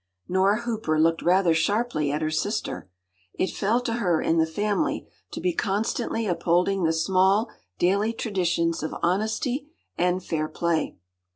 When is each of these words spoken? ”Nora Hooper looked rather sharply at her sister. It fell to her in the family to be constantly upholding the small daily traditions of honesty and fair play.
”Nora 0.27 0.61
Hooper 0.61 0.99
looked 0.99 1.21
rather 1.21 1.53
sharply 1.53 2.11
at 2.11 2.23
her 2.23 2.31
sister. 2.31 2.89
It 3.35 3.51
fell 3.55 3.79
to 3.81 3.93
her 4.01 4.19
in 4.19 4.39
the 4.39 4.47
family 4.47 5.07
to 5.29 5.39
be 5.39 5.53
constantly 5.53 6.25
upholding 6.25 6.81
the 6.81 6.91
small 6.91 7.51
daily 7.77 8.11
traditions 8.11 8.81
of 8.81 8.95
honesty 9.03 9.69
and 9.99 10.23
fair 10.25 10.47
play. 10.47 10.97